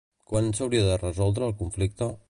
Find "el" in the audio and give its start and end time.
1.51-1.57